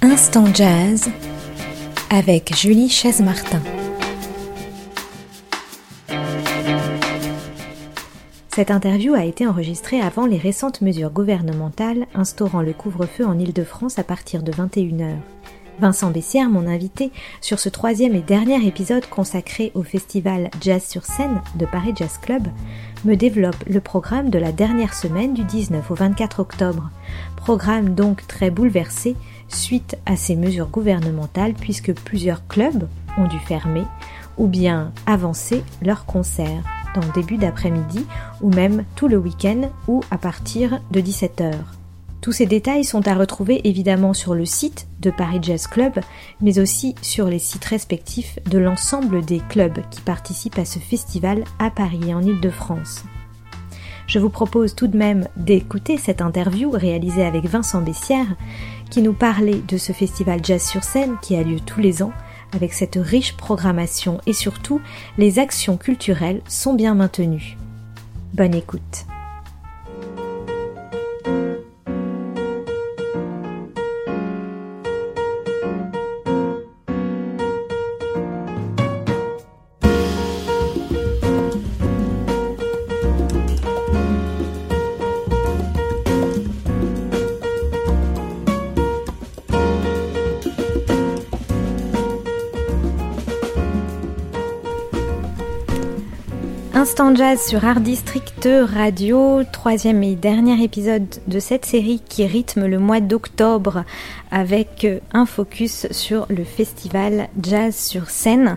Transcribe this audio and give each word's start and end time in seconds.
Instant 0.00 0.46
Jazz 0.54 1.10
avec 2.08 2.54
Julie 2.56 2.88
Chaise-Martin. 2.88 3.60
Cette 8.48 8.70
interview 8.70 9.12
a 9.12 9.24
été 9.24 9.46
enregistrée 9.46 10.00
avant 10.00 10.24
les 10.24 10.38
récentes 10.38 10.80
mesures 10.80 11.10
gouvernementales 11.10 12.06
instaurant 12.14 12.62
le 12.62 12.72
couvre-feu 12.72 13.26
en 13.26 13.38
Ile-de-France 13.38 13.98
à 13.98 14.04
partir 14.04 14.42
de 14.42 14.52
21h. 14.52 15.16
Vincent 15.80 16.10
Bessière, 16.10 16.48
mon 16.48 16.66
invité, 16.66 17.10
sur 17.40 17.58
ce 17.58 17.68
troisième 17.68 18.14
et 18.14 18.20
dernier 18.20 18.64
épisode 18.66 19.06
consacré 19.06 19.72
au 19.74 19.82
festival 19.82 20.50
Jazz 20.60 20.84
sur 20.84 21.04
scène 21.04 21.40
de 21.56 21.66
Paris 21.66 21.92
Jazz 21.96 22.18
Club, 22.18 22.46
me 23.04 23.16
développe 23.16 23.62
le 23.68 23.80
programme 23.80 24.30
de 24.30 24.38
la 24.38 24.52
dernière 24.52 24.94
semaine 24.94 25.34
du 25.34 25.44
19 25.44 25.90
au 25.90 25.94
24 25.94 26.40
octobre. 26.40 26.90
Programme 27.36 27.94
donc 27.94 28.26
très 28.26 28.50
bouleversé 28.50 29.16
suite 29.48 29.96
à 30.06 30.16
ces 30.16 30.36
mesures 30.36 30.68
gouvernementales 30.68 31.54
puisque 31.54 31.92
plusieurs 31.92 32.46
clubs 32.46 32.88
ont 33.18 33.26
dû 33.26 33.38
fermer 33.38 33.84
ou 34.36 34.46
bien 34.46 34.92
avancer 35.06 35.62
leurs 35.82 36.06
concerts 36.06 36.62
dans 36.94 37.02
le 37.02 37.12
début 37.12 37.36
d'après-midi 37.36 38.06
ou 38.40 38.50
même 38.50 38.84
tout 38.96 39.08
le 39.08 39.16
week-end 39.16 39.70
ou 39.88 40.00
à 40.10 40.18
partir 40.18 40.80
de 40.90 41.00
17h. 41.00 41.54
Tous 42.24 42.32
ces 42.32 42.46
détails 42.46 42.84
sont 42.84 43.06
à 43.06 43.14
retrouver 43.14 43.60
évidemment 43.68 44.14
sur 44.14 44.34
le 44.34 44.46
site 44.46 44.86
de 44.98 45.10
Paris 45.10 45.40
Jazz 45.42 45.66
Club, 45.66 46.00
mais 46.40 46.58
aussi 46.58 46.94
sur 47.02 47.26
les 47.26 47.38
sites 47.38 47.66
respectifs 47.66 48.38
de 48.50 48.56
l'ensemble 48.56 49.22
des 49.22 49.40
clubs 49.50 49.78
qui 49.90 50.00
participent 50.00 50.58
à 50.58 50.64
ce 50.64 50.78
festival 50.78 51.44
à 51.58 51.68
Paris 51.68 52.00
et 52.08 52.14
en 52.14 52.22
Ile-de-France. 52.22 53.04
Je 54.06 54.18
vous 54.18 54.30
propose 54.30 54.74
tout 54.74 54.86
de 54.86 54.96
même 54.96 55.28
d'écouter 55.36 55.98
cette 55.98 56.22
interview 56.22 56.70
réalisée 56.70 57.26
avec 57.26 57.44
Vincent 57.44 57.82
Bessière, 57.82 58.36
qui 58.88 59.02
nous 59.02 59.12
parlait 59.12 59.60
de 59.68 59.76
ce 59.76 59.92
festival 59.92 60.40
Jazz 60.42 60.66
sur 60.66 60.82
scène 60.82 61.16
qui 61.20 61.36
a 61.36 61.42
lieu 61.42 61.60
tous 61.60 61.80
les 61.80 62.02
ans 62.02 62.12
avec 62.54 62.72
cette 62.72 62.96
riche 62.98 63.36
programmation 63.36 64.22
et 64.24 64.32
surtout 64.32 64.80
les 65.18 65.38
actions 65.38 65.76
culturelles 65.76 66.40
sont 66.48 66.72
bien 66.72 66.94
maintenues. 66.94 67.58
Bonne 68.32 68.54
écoute. 68.54 69.04
Jazz 96.96 97.40
sur 97.48 97.64
Art 97.64 97.80
District 97.80 98.48
Radio, 98.72 99.42
troisième 99.52 100.02
et 100.04 100.14
dernier 100.14 100.62
épisode 100.62 101.06
de 101.26 101.40
cette 101.40 101.64
série 101.64 102.00
qui 102.08 102.24
rythme 102.24 102.66
le 102.66 102.78
mois 102.78 103.00
d'octobre 103.00 103.84
avec 104.30 104.86
un 105.12 105.26
focus 105.26 105.88
sur 105.90 106.26
le 106.30 106.44
festival 106.44 107.28
Jazz 107.42 107.74
sur 107.74 108.10
scène. 108.10 108.56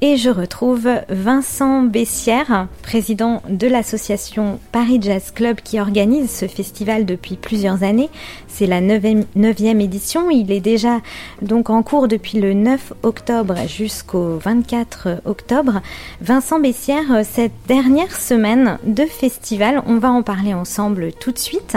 Et 0.00 0.16
je 0.16 0.30
retrouve 0.30 0.88
Vincent 1.08 1.82
Bessière, 1.82 2.68
président 2.84 3.42
de 3.48 3.66
l'association 3.66 4.60
Paris 4.70 5.00
Jazz 5.02 5.32
Club 5.34 5.56
qui 5.60 5.80
organise 5.80 6.30
ce 6.30 6.46
festival 6.46 7.04
depuis 7.04 7.34
plusieurs 7.34 7.82
années. 7.82 8.08
C'est 8.46 8.66
la 8.66 8.80
neuvième 8.80 9.80
édition. 9.80 10.30
Il 10.30 10.52
est 10.52 10.60
déjà 10.60 11.00
donc 11.42 11.68
en 11.68 11.82
cours 11.82 12.06
depuis 12.06 12.38
le 12.38 12.54
9 12.54 12.92
octobre 13.02 13.56
jusqu'au 13.66 14.38
24 14.38 15.22
octobre. 15.24 15.80
Vincent 16.20 16.60
Bessière, 16.60 17.24
cette 17.24 17.50
dernière 17.66 18.14
semaine 18.14 18.78
de 18.84 19.04
festival, 19.04 19.82
on 19.86 19.98
va 19.98 20.12
en 20.12 20.22
parler 20.22 20.54
ensemble 20.54 21.12
tout 21.12 21.32
de 21.32 21.38
suite. 21.38 21.76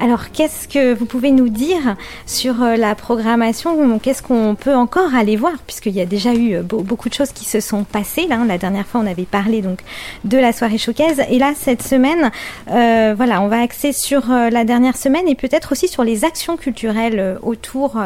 Alors, 0.00 0.30
qu'est-ce 0.32 0.68
que 0.68 0.94
vous 0.94 1.04
pouvez 1.04 1.32
nous 1.32 1.50
dire 1.50 1.96
sur 2.24 2.54
la 2.60 2.94
programmation? 2.94 3.98
Qu'est-ce 3.98 4.22
qu'on 4.22 4.56
peut 4.58 4.74
encore 4.74 5.14
aller 5.14 5.36
voir? 5.36 5.52
Puisqu'il 5.66 5.92
y 5.92 6.00
a 6.00 6.06
déjà 6.06 6.34
eu 6.34 6.62
beaucoup 6.62 7.10
de 7.10 7.14
choses 7.14 7.32
qui 7.32 7.44
se 7.44 7.57
sont 7.60 7.84
passés. 7.84 8.26
Là, 8.26 8.38
la 8.46 8.58
dernière 8.58 8.86
fois, 8.86 9.00
on 9.00 9.06
avait 9.06 9.24
parlé 9.24 9.62
donc 9.62 9.80
de 10.24 10.38
la 10.38 10.52
soirée 10.52 10.78
showcase, 10.78 11.20
et 11.30 11.38
là, 11.38 11.52
cette 11.56 11.82
semaine, 11.82 12.30
euh, 12.70 13.14
voilà, 13.16 13.40
on 13.42 13.48
va 13.48 13.60
axer 13.60 13.92
sur 13.92 14.30
euh, 14.30 14.50
la 14.50 14.64
dernière 14.64 14.96
semaine 14.96 15.28
et 15.28 15.34
peut-être 15.34 15.72
aussi 15.72 15.88
sur 15.88 16.04
les 16.04 16.24
actions 16.24 16.56
culturelles 16.56 17.18
euh, 17.18 17.38
autour 17.42 17.96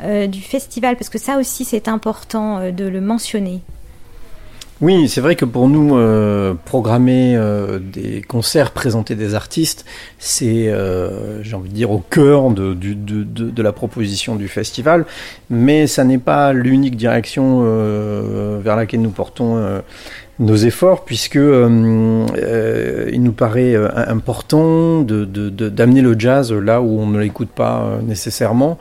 du 0.00 0.40
festival, 0.40 0.96
parce 0.96 1.08
que 1.08 1.18
ça 1.18 1.38
aussi, 1.38 1.64
c'est 1.64 1.88
important 1.88 2.70
de 2.70 2.84
le 2.84 3.00
mentionner. 3.00 3.60
Oui, 4.80 5.10
c'est 5.10 5.20
vrai 5.20 5.36
que 5.36 5.44
pour 5.44 5.68
nous, 5.68 5.98
programmer 6.64 7.38
des 7.92 8.22
concerts, 8.22 8.70
présenter 8.70 9.14
des 9.14 9.34
artistes, 9.34 9.84
c'est, 10.18 10.72
j'ai 11.42 11.54
envie 11.54 11.68
de 11.68 11.74
dire, 11.74 11.90
au 11.90 11.98
cœur 11.98 12.50
de, 12.50 12.72
de, 12.72 13.62
la 13.62 13.72
proposition 13.72 14.36
du 14.36 14.48
festival, 14.48 15.04
mais 15.50 15.86
ça 15.86 16.04
n'est 16.04 16.16
pas 16.16 16.54
l'unique 16.54 16.96
direction 16.96 17.60
vers 18.62 18.76
laquelle 18.76 19.02
nous 19.02 19.10
portons 19.10 19.82
nos 20.40 20.56
efforts 20.56 21.04
puisque 21.04 21.36
euh, 21.36 22.26
euh, 22.36 23.10
il 23.12 23.22
nous 23.22 23.32
paraît 23.32 23.74
euh, 23.74 23.88
important 23.94 25.02
de, 25.02 25.24
d'amener 25.24 26.00
le 26.00 26.18
jazz 26.18 26.50
là 26.50 26.80
où 26.80 26.98
on 26.98 27.06
ne 27.06 27.20
l'écoute 27.20 27.50
pas 27.50 27.98
nécessairement. 28.02 28.78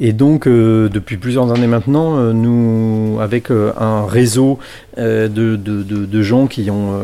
Et 0.00 0.12
donc 0.12 0.46
depuis 0.46 1.16
plusieurs 1.16 1.50
années 1.50 1.66
maintenant 1.66 2.32
nous 2.32 3.18
avec 3.20 3.50
un 3.50 4.06
réseau 4.06 4.58
de, 4.96 5.56
de, 5.56 6.22
gens 6.22 6.46
qui 6.46 6.70
ont 6.70 7.00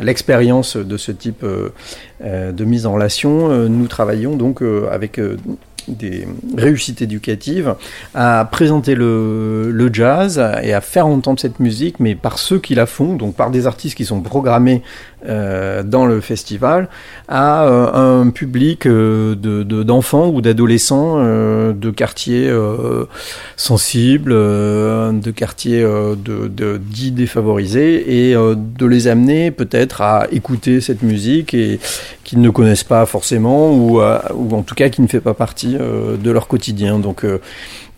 l'expérience 0.00 0.76
de 0.76 0.96
ce 0.96 1.12
type 1.12 1.44
de 1.44 2.64
mise 2.64 2.86
en 2.86 2.92
relation 2.92 3.68
nous 3.68 3.86
travaillons 3.88 4.36
donc 4.36 4.62
avec 4.90 5.20
des 5.88 6.26
réussites 6.56 7.02
éducatives, 7.02 7.74
à 8.14 8.48
présenter 8.50 8.94
le, 8.94 9.70
le, 9.70 9.92
jazz 9.92 10.42
et 10.62 10.72
à 10.72 10.80
faire 10.80 11.06
entendre 11.06 11.38
cette 11.40 11.60
musique, 11.60 12.00
mais 12.00 12.14
par 12.14 12.38
ceux 12.38 12.58
qui 12.58 12.74
la 12.74 12.86
font, 12.86 13.14
donc 13.14 13.34
par 13.34 13.50
des 13.50 13.66
artistes 13.66 13.96
qui 13.96 14.04
sont 14.04 14.20
programmés 14.20 14.82
euh, 15.26 15.82
dans 15.82 16.04
le 16.04 16.20
festival, 16.20 16.88
à 17.28 17.64
euh, 17.64 18.22
un 18.22 18.28
public 18.28 18.86
euh, 18.86 19.34
d'enfants 19.34 20.28
de, 20.28 20.34
ou 20.34 20.40
d'adolescents 20.42 21.14
euh, 21.16 21.72
de 21.72 21.90
quartiers 21.90 22.52
sensibles, 23.56 24.32
de 24.32 25.30
quartiers 25.30 25.86
dits 26.80 27.12
défavorisés, 27.12 28.30
et 28.30 28.34
de 28.34 28.86
les 28.86 29.08
amener 29.08 29.50
peut-être 29.50 30.02
à 30.02 30.26
écouter 30.30 30.80
cette 30.80 31.02
musique 31.02 31.54
et 31.54 31.78
qu'ils 32.22 32.40
ne 32.40 32.50
connaissent 32.50 32.84
pas 32.84 33.06
forcément, 33.06 33.72
ou, 33.72 34.00
ou 34.00 34.54
en 34.54 34.62
tout 34.62 34.74
cas 34.74 34.88
qui 34.88 35.00
ne 35.00 35.06
fait 35.06 35.20
pas 35.20 35.34
partie 35.34 35.73
de 35.78 36.30
leur 36.30 36.48
quotidien. 36.48 36.98
Donc 36.98 37.24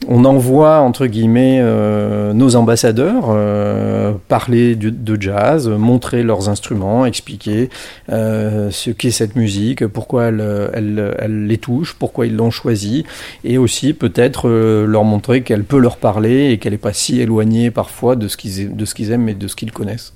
on 0.08 0.24
envoie 0.24 0.78
entre 0.80 1.06
guillemets 1.06 1.58
euh, 1.60 2.32
nos 2.32 2.54
ambassadeurs 2.54 3.26
euh, 3.30 4.12
parler 4.28 4.76
de, 4.76 5.20
jazz, 5.20 5.68
montrer 5.68 6.22
leurs 6.22 6.48
instruments, 6.48 7.06
expliquer 7.06 7.70
euh, 8.10 8.70
ce 8.70 8.90
qu'est 8.90 9.10
cette 9.10 9.36
musique, 9.36 9.86
pourquoi 9.86 10.26
elle, 10.26 11.46
les 11.46 11.58
touche, 11.58 11.94
pourquoi 11.98 12.26
ils 12.26 12.36
l'ont 12.36 12.50
choisie, 12.50 13.04
et 13.42 13.58
aussi 13.58 13.94
peut-être 13.94 14.48
leur 14.48 15.04
montrer 15.04 15.42
qu'elle 15.42 15.64
peut 15.64 15.78
leur 15.78 15.96
parler 15.96 16.50
et 16.50 16.58
qu'elle 16.58 16.72
n'est 16.72 16.78
pas 16.78 16.92
si 16.92 17.20
éloignée 17.20 17.70
parfois 17.70 18.16
de 18.16 18.28
ce 18.28 18.36
qu'ils 18.36 19.10
aiment 19.10 19.28
et 19.28 19.34
de 19.34 19.48
ce 19.48 19.56
qu'ils 19.56 19.72
connaissent. 19.72 20.15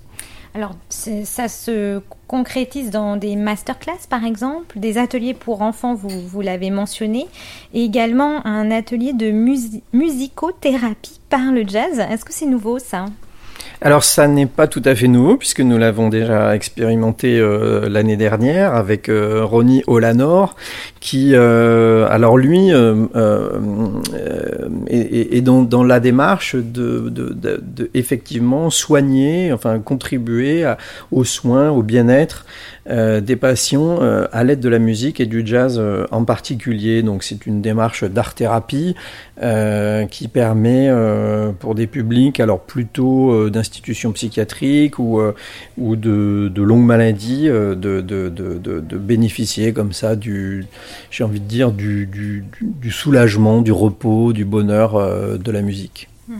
Alors, 0.53 0.75
ça 0.89 1.47
se 1.49 2.01
concrétise 2.27 2.91
dans 2.91 3.17
des 3.17 3.37
masterclass, 3.37 4.09
par 4.09 4.25
exemple, 4.25 4.81
des 4.81 4.99
ateliers 4.99 5.35
pour 5.35 5.63
enfants, 5.63 5.95
vous, 5.95 6.09
vous 6.09 6.41
l'avez 6.41 6.71
mentionné, 6.71 7.29
et 7.73 7.85
également 7.85 8.45
un 8.45 8.73
atelier 8.73 9.13
de 9.13 9.31
musicothérapie 9.93 11.21
par 11.29 11.53
le 11.53 11.67
jazz. 11.67 12.01
Est-ce 12.01 12.25
que 12.25 12.33
c'est 12.33 12.47
nouveau, 12.47 12.81
ça? 12.81 13.07
Alors 13.83 14.05
ça 14.05 14.29
n'est 14.29 14.47
pas 14.47 14.67
tout 14.67 14.83
à 14.85 14.95
fait 14.95 15.09
nouveau 15.09 15.37
puisque 15.37 15.61
nous 15.61 15.79
l'avons 15.79 16.11
déjà 16.11 16.55
expérimenté 16.55 17.39
euh, 17.39 17.89
l'année 17.89 18.17
dernière 18.17 18.75
avec 18.75 19.09
euh, 19.09 19.43
Ronnie 19.45 19.83
Olanor 19.87 20.55
qui 21.01 21.31
euh, 21.35 22.07
alors 22.11 22.37
lui 22.37 22.71
est, 24.89 25.41
dans, 25.41 25.83
la 25.83 26.01
démarche 26.01 26.57
de, 26.57 27.09
de, 27.09 27.91
effectivement 27.95 28.69
soigner 28.69 29.53
enfin 29.53 29.79
contribuer 29.79 30.71
aux 31.11 31.25
soins 31.25 31.71
au 31.71 31.83
bien-être 31.83 32.45
des 32.89 33.37
patients 33.37 33.99
à 34.33 34.45
l'aide 34.45 34.61
de 34.61 34.69
la 34.69 34.79
musique 34.79 35.21
et 35.21 35.27
du 35.27 35.47
jazz 35.47 35.81
en 36.11 36.25
particulier 36.25 37.03
donc 37.03 37.23
c'est 37.23 37.47
une 37.47 37.61
démarche 37.61 38.05
d'art 38.05 38.35
thérapie 38.35 38.95
qui 40.11 40.29
permet 40.29 40.91
pour 41.59 41.75
des 41.75 41.87
publics 41.87 42.41
alors 42.41 42.61
plutôt 42.61 43.49
d'institutions 43.51 43.71
institution 43.81 44.13
psychiatrique 44.13 44.99
ou, 44.99 45.21
ou 45.79 45.97
de, 45.97 46.51
de 46.55 46.63
longues 46.63 46.85
maladies, 46.85 47.49
de, 47.49 47.75
de, 47.75 48.29
de, 48.29 48.99
bénéficier 48.99 49.73
comme 49.73 49.93
ça 49.93 50.17
du, 50.17 50.67
j'ai 51.11 51.25
envie 51.25 51.41
de 51.41 51.47
dire, 51.47 51.73
du, 51.73 52.07
du, 52.07 52.45
du, 52.61 52.91
soulagement, 52.91 53.63
du 53.63 53.73
repos, 53.73 54.33
du 54.33 54.45
bonheur 54.45 55.39
de 55.39 55.51
la 55.51 55.63
musique. 55.63 56.09
Hmm. 56.29 56.39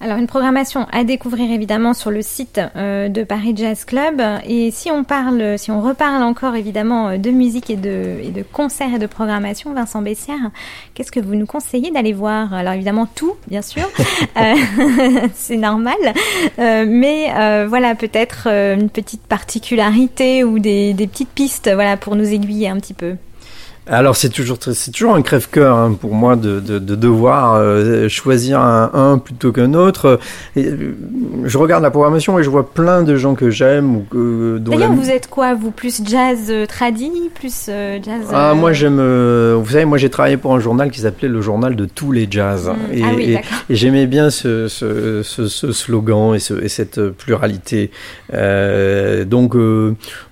Alors 0.00 0.18
une 0.18 0.26
programmation 0.26 0.86
à 0.92 1.04
découvrir 1.04 1.50
évidemment 1.50 1.94
sur 1.94 2.10
le 2.10 2.20
site 2.20 2.60
euh, 2.76 3.08
de 3.08 3.24
Paris 3.24 3.54
Jazz 3.56 3.84
Club. 3.84 4.20
Et 4.46 4.70
si 4.70 4.90
on 4.90 5.04
parle, 5.04 5.58
si 5.58 5.70
on 5.70 5.80
reparle 5.80 6.22
encore 6.22 6.54
évidemment 6.54 7.08
euh, 7.08 7.16
de 7.16 7.30
musique 7.30 7.70
et 7.70 7.76
de, 7.76 8.18
et 8.22 8.30
de 8.30 8.42
concerts 8.42 8.94
et 8.94 8.98
de 8.98 9.06
programmation, 9.06 9.72
Vincent 9.72 10.02
Bessière, 10.02 10.50
qu'est-ce 10.94 11.10
que 11.10 11.20
vous 11.20 11.34
nous 11.34 11.46
conseillez 11.46 11.90
d'aller 11.90 12.12
voir? 12.12 12.52
Alors 12.52 12.74
évidemment 12.74 13.08
tout, 13.14 13.34
bien 13.48 13.62
sûr, 13.62 13.88
euh, 14.36 14.54
c'est 15.34 15.56
normal. 15.56 15.96
mais 16.58 17.66
voilà 17.66 17.94
peut-être 17.94 18.48
une 18.48 18.90
petite 18.90 19.22
particularité 19.22 20.44
ou 20.44 20.58
des, 20.58 20.92
des 20.92 21.06
petites 21.06 21.30
pistes, 21.30 21.70
voilà 21.72 21.96
pour 21.96 22.16
nous 22.16 22.32
aiguiller 22.32 22.68
un 22.68 22.76
petit 22.76 22.94
peu. 22.94 23.16
Alors 23.88 24.16
c'est 24.16 24.30
toujours 24.30 24.58
c'est 24.60 24.90
toujours 24.90 25.14
un 25.14 25.22
crève-cœur 25.22 25.76
hein, 25.76 25.92
pour 25.92 26.12
moi 26.12 26.34
de, 26.34 26.58
de, 26.58 26.80
de 26.80 26.94
devoir 26.96 27.54
euh, 27.54 28.08
choisir 28.08 28.58
un, 28.58 28.90
un, 28.92 29.18
plutôt 29.18 29.52
qu'un 29.52 29.74
autre. 29.74 30.18
Et, 30.56 30.66
euh, 30.66 30.96
je 31.44 31.56
regarde 31.56 31.84
la 31.84 31.92
programmation 31.92 32.36
et 32.40 32.42
je 32.42 32.50
vois 32.50 32.68
plein 32.68 33.04
de 33.04 33.14
gens 33.14 33.36
que 33.36 33.48
j'aime 33.48 33.94
ou 33.94 34.04
que. 34.10 34.58
D'ailleurs, 34.58 34.92
vous 34.92 35.08
êtes 35.08 35.28
quoi 35.28 35.54
Vous 35.54 35.70
plus 35.70 36.02
jazz 36.04 36.46
euh, 36.48 36.66
tradi, 36.66 37.30
plus 37.32 37.66
jazz 37.66 38.24
Ah 38.32 38.54
moi 38.54 38.72
j'aime. 38.72 38.96
vous 38.96 39.70
savez, 39.70 39.84
moi 39.84 39.98
j'ai 39.98 40.10
travaillé 40.10 40.36
pour 40.36 40.52
un 40.52 40.60
journal 40.60 40.90
qui 40.90 41.02
s'appelait 41.02 41.28
le 41.28 41.40
journal 41.40 41.76
de 41.76 41.84
tous 41.84 42.10
les 42.10 42.26
jazz. 42.28 42.68
Mmh. 42.68 42.92
Et, 42.92 43.02
ah 43.04 43.08
oui, 43.14 43.24
et, 43.24 43.40
et 43.72 43.76
j'aimais 43.76 44.06
bien 44.06 44.30
ce, 44.30 44.66
ce, 44.66 45.22
ce, 45.22 45.46
ce, 45.46 45.70
slogan 45.70 46.34
et, 46.34 46.64
et 46.64 46.68
cette 46.68 47.10
pluralité. 47.10 47.92
donc 48.32 49.54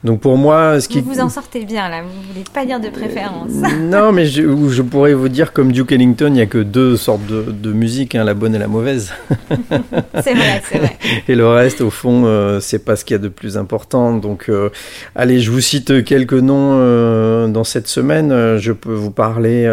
donc 0.03 0.21
pour 0.21 0.37
moi, 0.37 0.81
ce 0.81 0.89
qui 0.89 1.01
vous 1.01 1.13
vous 1.15 1.21
en 1.21 1.29
sortez 1.29 1.65
bien 1.65 1.89
là. 1.89 2.03
Vous 2.03 2.33
voulez 2.33 2.45
pas 2.53 2.67
dire 2.67 2.81
de 2.81 2.89
préférence. 2.89 3.44
non, 3.81 4.13
mais 4.13 4.27
je, 4.27 4.43
je, 4.69 4.83
pourrais 4.83 5.15
vous 5.15 5.29
dire, 5.29 5.53
comme 5.53 5.73
Duke 5.73 5.93
Ellington, 5.93 6.29
il 6.29 6.35
n'y 6.35 6.41
a 6.41 6.47
que 6.47 6.59
deux 6.59 6.97
sortes 6.97 7.27
de, 7.27 7.43
de 7.51 7.73
musique, 7.73 8.15
hein, 8.15 8.25
la 8.25 8.35
bonne 8.35 8.55
et 8.55 8.59
la 8.59 8.69
mauvaise. 8.69 9.13
c'est 10.23 10.35
vrai, 10.35 10.63
c'est 10.71 10.79
vrai. 10.79 10.99
Et 11.29 11.35
le 11.35 11.47
reste, 11.47 11.81
au 11.81 11.91
fond, 11.91 12.25
euh, 12.27 12.61
c'est 12.61 12.85
pas 12.85 12.97
ce 12.97 13.05
qu'il 13.05 13.15
y 13.15 13.19
a 13.19 13.23
de 13.23 13.29
plus 13.29 13.57
important. 13.57 14.17
Donc, 14.17 14.47
euh, 14.49 14.71
allez, 15.15 15.41
je 15.41 15.51
vous 15.51 15.61
cite 15.61 16.05
quelques 16.05 16.35
noms 16.35 16.73
euh, 16.75 17.49
dans 17.49 17.65
cette 17.65 17.89
semaine. 17.89 18.33
Euh, 18.33 18.59
je 18.59 18.73
peux 18.73 18.93
vous 18.93 19.11
parler, 19.11 19.65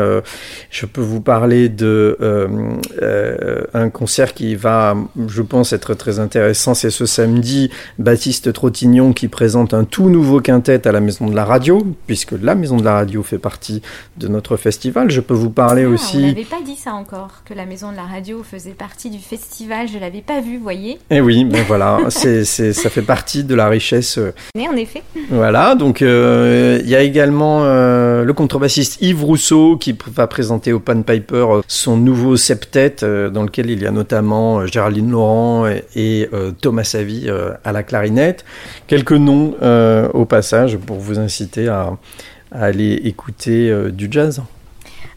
je 0.70 0.86
peux 0.86 1.02
vous 1.02 1.22
parler 1.22 1.70
de 1.70 2.18
un 3.74 3.90
concert 3.90 4.34
qui 4.34 4.56
va, 4.56 4.96
je 5.28 5.42
pense, 5.42 5.74
être 5.74 5.94
très 5.94 6.20
intéressant. 6.20 6.74
C'est 6.74 6.90
ce 6.90 7.06
samedi, 7.06 7.70
Baptiste 8.00 8.52
Trottignon 8.54 9.14
qui 9.14 9.28
présente 9.28 9.74
un 9.74 9.84
tout 9.84 10.10
nouveau 10.10 10.40
quintet 10.40 10.88
à 10.88 10.92
la 10.92 11.00
Maison 11.00 11.28
de 11.28 11.36
la 11.36 11.46
Radio, 11.46 11.86
puisque 12.08 12.34
la 12.42 12.56
Maison 12.56 12.78
de 12.78 12.84
la 12.84 12.94
Radio 12.94 13.24
fait 13.24 13.38
partie 13.38 13.61
de 14.18 14.28
notre 14.28 14.58
festival. 14.58 15.12
Je 15.12 15.22
peux 15.22 15.34
vous 15.34 15.50
parler 15.50 15.84
ah, 15.84 15.90
aussi. 15.90 16.18
On 16.18 16.28
n'avait 16.28 16.44
pas 16.44 16.62
dit 16.66 16.76
ça 16.76 16.94
encore, 16.94 17.44
que 17.46 17.54
la 17.54 17.66
Maison 17.66 17.92
de 17.92 17.98
la 17.98 18.04
Radio 18.04 18.44
faisait 18.44 18.72
partie 18.72 19.10
du 19.10 19.20
festival. 19.20 19.88
Je 19.88 19.98
l'avais 19.98 20.22
pas 20.22 20.42
vu, 20.42 20.58
voyez. 20.58 21.00
Eh 21.10 21.22
oui, 21.22 21.46
ben 21.46 21.64
voilà, 21.68 22.00
c'est, 22.10 22.44
ça 22.46 22.90
fait 22.90 23.02
partie 23.02 23.44
de 23.44 23.56
la 23.56 23.68
richesse. 23.68 24.20
Mais 24.56 24.68
en 24.68 24.76
effet. 24.76 25.04
Voilà, 25.30 25.76
donc 25.76 26.02
euh, 26.02 26.80
il 26.84 26.90
y 26.90 26.96
a 26.96 27.02
également 27.02 27.64
euh, 27.64 28.24
le 28.24 28.34
contrebassiste 28.34 29.02
Yves 29.02 29.24
Rousseau 29.24 29.78
qui 29.78 29.96
va 30.08 30.28
présenter 30.28 30.74
au 30.74 30.80
Pan 30.80 31.02
Piper 31.02 31.36
euh, 31.36 31.62
son 31.68 31.98
nouveau 31.98 32.38
septet 32.38 32.98
dans 33.02 33.44
lequel 33.44 33.70
il 33.70 33.82
y 33.82 33.88
a 33.88 33.92
notamment 33.92 34.66
Géraldine 34.66 35.12
Laurent 35.12 35.66
et, 35.96 36.30
Thomas 36.62 36.84
Savy 36.84 37.30
à 37.64 37.72
la 37.72 37.84
clarinette. 37.84 38.46
Quelques 38.88 39.12
noms 39.14 39.56
au 40.14 40.26
passage 40.26 40.78
pour 40.78 40.98
vous 40.98 41.20
inciter 41.20 41.68
à 41.68 41.98
à 42.52 42.66
aller 42.66 42.94
écouter 43.04 43.70
euh, 43.70 43.92
du 43.92 44.08
jazz. 44.12 44.42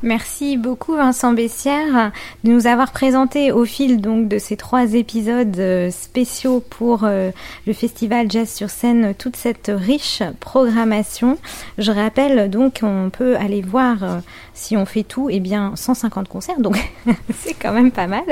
Merci 0.04 0.58
beaucoup 0.58 0.96
Vincent 0.96 1.32
Bessière 1.32 2.12
de 2.44 2.50
nous 2.50 2.66
avoir 2.66 2.92
présenté 2.92 3.52
au 3.52 3.64
fil 3.64 4.02
donc 4.02 4.28
de 4.28 4.36
ces 4.36 4.54
trois 4.54 4.92
épisodes 4.92 5.58
euh, 5.58 5.90
spéciaux 5.90 6.62
pour 6.68 7.04
euh, 7.04 7.30
le 7.66 7.72
festival 7.72 8.30
Jazz 8.30 8.50
sur 8.50 8.68
scène 8.68 9.14
toute 9.14 9.36
cette 9.36 9.72
riche 9.74 10.22
programmation. 10.40 11.38
Je 11.78 11.90
rappelle 11.90 12.50
donc 12.50 12.80
qu'on 12.80 13.08
peut 13.10 13.34
aller 13.36 13.62
voir 13.62 14.20
si 14.54 14.76
on 14.76 14.86
fait 14.86 15.02
tout, 15.02 15.28
eh 15.30 15.40
bien 15.40 15.72
150 15.74 16.28
concerts, 16.28 16.60
donc 16.60 16.78
c'est 17.42 17.54
quand 17.54 17.72
même 17.72 17.90
pas 17.90 18.06
mal. 18.06 18.22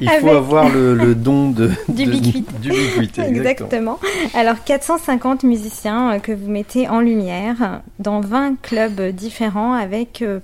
Il 0.00 0.08
faut 0.08 0.28
avoir 0.28 0.68
le, 0.68 1.14
don 1.14 1.50
de, 1.50 1.70
d'ubiquité. 1.88 2.44
exactement. 2.62 3.26
exactement. 3.26 3.98
Alors 4.34 4.62
450 4.64 5.42
musiciens 5.42 6.12
euh, 6.12 6.18
que 6.20 6.32
vous 6.32 6.48
mettez 6.48 6.88
en 6.88 7.00
lumière 7.00 7.80
dans 7.98 8.20
20 8.20 8.60
clubs 8.62 9.00
différents 9.10 9.72
avec 9.72 10.22
euh, 10.22 10.38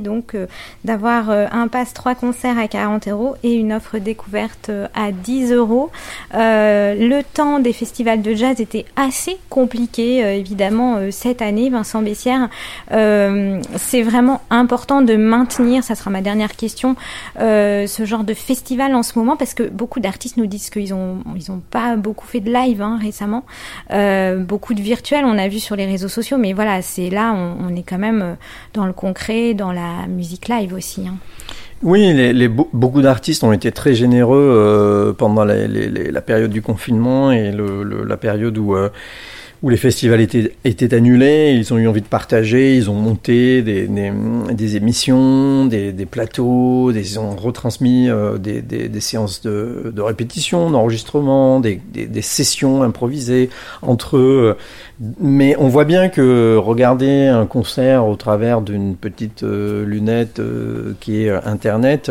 donc 0.00 0.34
euh, 0.34 0.46
d'avoir 0.84 1.30
un 1.30 1.68
pass 1.68 1.92
3 1.94 2.14
concerts 2.14 2.58
à 2.58 2.68
40 2.68 3.08
euros 3.08 3.34
et 3.42 3.54
une 3.54 3.72
offre 3.72 3.98
découverte 3.98 4.70
à 4.94 5.12
10 5.12 5.52
euros. 5.52 5.90
le 6.32 7.22
temps 7.22 7.58
des 7.58 7.72
festivals 7.72 8.22
de 8.22 8.34
jazz 8.34 8.60
était 8.60 8.84
assez 8.96 9.38
compliqué 9.50 10.18
évidemment 10.38 10.98
cette 11.10 11.42
année. 11.42 11.70
Vincent 11.70 12.02
Bessière, 12.02 12.48
c'est 12.90 14.02
vraiment 14.02 14.40
important 14.50 15.02
de 15.02 15.16
maintenir, 15.16 15.84
ça 15.84 15.94
sera 15.94 16.10
ma 16.10 16.20
dernière 16.20 16.56
question, 16.56 16.96
euh, 17.40 17.86
ce 17.86 18.04
genre 18.04 18.24
de 18.24 18.34
festival 18.34 18.94
en 18.94 19.02
ce 19.02 19.18
moment 19.18 19.36
parce 19.36 19.54
que 19.54 19.62
beaucoup 19.62 20.00
d'artistes 20.00 20.36
nous 20.36 20.46
disent 20.46 20.70
qu'ils 20.70 20.94
ont 20.94 21.18
ils 21.36 21.50
ont 21.50 21.60
pas 21.70 21.96
beaucoup 21.96 22.26
fait 22.26 22.40
de 22.40 22.52
live 22.52 22.82
hein, 22.82 22.98
récemment, 23.00 23.44
euh, 23.92 24.38
beaucoup 24.38 24.74
de 24.74 24.80
virtuel 24.80 25.24
on 25.24 25.38
a 25.38 25.48
vu 25.48 25.58
sur 25.58 25.76
les 25.76 25.86
réseaux 25.86 26.08
sociaux, 26.08 26.38
mais 26.38 26.52
voilà 26.52 26.82
c'est 26.82 27.10
là 27.10 27.32
on, 27.32 27.74
est 27.76 27.82
quand 27.82 27.98
même 27.98 28.36
dans 28.74 28.86
le 28.86 28.92
concret, 28.92 29.54
la 29.72 30.06
musique 30.06 30.48
live 30.48 30.74
aussi. 30.74 31.06
Hein. 31.06 31.16
Oui, 31.82 32.12
les, 32.12 32.48
beaucoup 32.48 33.02
d'artistes 33.02 33.44
ont 33.44 33.52
été 33.52 33.70
très 33.70 33.94
généreux 33.94 34.52
euh, 34.56 35.12
pendant 35.12 35.44
la 35.44 36.20
période 36.20 36.50
du 36.50 36.60
confinement 36.60 37.30
et 37.30 37.52
la 37.52 38.16
période 38.16 38.58
où 38.58 38.74
où 39.62 39.70
les 39.70 39.76
festivals 39.76 40.20
étaient, 40.20 40.52
étaient 40.64 40.94
annulés, 40.94 41.52
ils 41.52 41.74
ont 41.74 41.78
eu 41.78 41.88
envie 41.88 42.00
de 42.00 42.06
partager, 42.06 42.76
ils 42.76 42.90
ont 42.90 42.94
monté 42.94 43.62
des, 43.62 43.88
des, 43.88 44.76
émissions, 44.76 45.66
des, 45.66 45.92
des, 45.92 46.06
plateaux, 46.06 46.92
ils 46.92 47.18
ont 47.18 47.34
retransmis 47.34 48.08
euh, 48.08 48.38
des, 48.38 49.00
séances 49.00 49.42
de, 49.42 49.92
de 49.92 50.00
répétition, 50.00 50.70
d'enregistrement, 50.70 51.58
des, 51.58 51.80
sessions 52.22 52.84
improvisées 52.84 53.50
entre 53.82 54.16
eux. 54.16 54.56
Mais 55.20 55.56
on 55.58 55.68
voit 55.68 55.84
bien 55.84 56.08
que 56.08 56.56
regarder 56.56 57.26
un 57.26 57.46
concert 57.46 58.06
au 58.06 58.16
travers 58.16 58.60
d'une 58.60 58.96
petite 58.96 59.44
euh, 59.44 59.84
lunette 59.84 60.40
euh, 60.40 60.94
qui 61.00 61.22
est 61.22 61.30
Internet, 61.30 62.10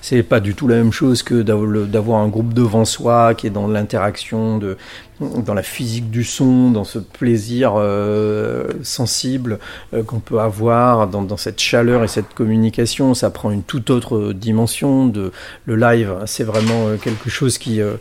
c'est 0.00 0.22
pas 0.22 0.40
du 0.40 0.54
tout 0.54 0.68
la 0.68 0.76
même 0.76 0.92
chose 0.92 1.22
que 1.22 1.42
d'avoir 1.42 2.20
un 2.20 2.28
groupe 2.28 2.54
devant 2.54 2.84
soi 2.84 3.34
qui 3.34 3.46
est 3.46 3.50
dans 3.50 3.66
l'interaction 3.66 4.58
de 4.58 4.76
dans 5.20 5.54
la 5.54 5.62
physique 5.62 6.10
du 6.10 6.24
son, 6.24 6.70
dans 6.70 6.84
ce 6.84 6.98
plaisir 6.98 7.74
euh, 7.76 8.64
sensible 8.82 9.58
euh, 9.94 10.02
qu'on 10.02 10.20
peut 10.20 10.38
avoir, 10.40 11.08
dans, 11.08 11.22
dans, 11.22 11.36
cette 11.36 11.60
chaleur 11.60 12.04
et 12.04 12.08
cette 12.08 12.34
communication, 12.34 13.14
ça 13.14 13.30
prend 13.30 13.50
une 13.50 13.62
toute 13.62 13.90
autre 13.90 14.32
dimension. 14.32 15.06
De, 15.06 15.32
le 15.66 15.76
live, 15.76 16.14
c'est 16.26 16.44
vraiment 16.44 16.88
euh, 16.88 16.96
quelque 16.96 17.30
chose 17.30 17.58
qui, 17.58 17.80
euh, 17.80 17.94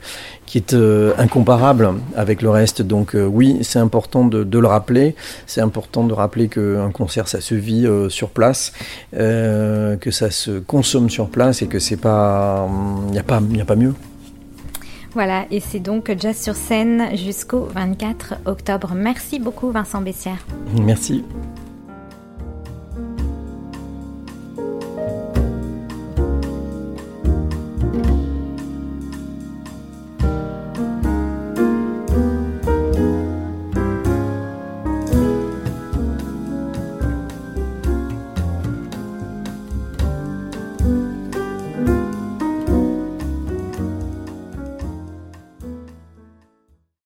qui 0.45 0.59
est 0.59 0.75
incomparable 1.17 1.93
avec 2.15 2.41
le 2.41 2.49
reste. 2.49 2.81
Donc 2.81 3.15
oui, 3.15 3.57
c'est 3.61 3.79
important 3.79 4.25
de, 4.25 4.43
de, 4.43 4.59
le 4.59 4.67
rappeler. 4.67 5.15
C'est 5.45 5.61
important 5.61 6.03
de 6.05 6.13
rappeler 6.13 6.47
qu'un 6.47 6.91
concert, 6.91 7.27
ça 7.27 7.41
se 7.41 7.55
vit 7.55 7.85
sur 8.09 8.29
place, 8.29 8.71
que 9.11 10.11
ça 10.11 10.31
se 10.31 10.59
consomme 10.59 11.09
sur 11.09 11.27
place 11.29 11.61
et 11.61 11.67
que 11.67 11.79
c'est 11.79 11.97
pas, 11.97 12.67
il 13.07 13.11
n'y 13.11 13.19
a 13.19 13.23
pas, 13.23 13.41
il 13.51 13.59
a 13.59 13.65
pas 13.65 13.75
mieux. 13.75 13.93
Voilà, 15.17 15.47
et 15.49 15.59
c'est 15.59 15.79
donc 15.79 16.15
Jazz 16.15 16.39
sur 16.39 16.53
scène 16.53 17.17
jusqu'au 17.17 17.61
24 17.61 18.35
octobre. 18.45 18.93
Merci 18.93 19.39
beaucoup 19.39 19.71
Vincent 19.71 19.99
Bessière. 19.99 20.45
Merci. 20.79 21.23